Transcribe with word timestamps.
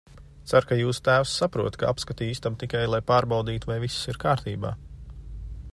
Ceru, 0.51 0.67
ka 0.69 0.77
jūsu 0.77 1.03
tēvs 1.07 1.33
saprot, 1.41 1.77
ka 1.83 1.91
apskatīju 1.95 2.35
istabu 2.37 2.59
tikai, 2.63 2.81
lai 2.95 3.03
pārbaudītu, 3.11 3.71
vai 3.73 3.79
viss 3.85 4.19
kārtībā. 4.27 4.75